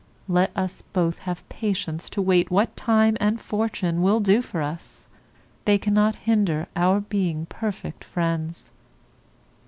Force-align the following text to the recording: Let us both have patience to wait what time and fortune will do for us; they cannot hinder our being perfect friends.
Let 0.27 0.49
us 0.57 0.81
both 0.81 1.19
have 1.29 1.47
patience 1.47 2.09
to 2.09 2.23
wait 2.23 2.49
what 2.49 2.75
time 2.75 3.17
and 3.19 3.39
fortune 3.39 4.01
will 4.01 4.19
do 4.19 4.41
for 4.41 4.59
us; 4.63 5.07
they 5.65 5.77
cannot 5.77 6.15
hinder 6.25 6.65
our 6.75 7.01
being 7.01 7.45
perfect 7.45 8.03
friends. 8.03 8.71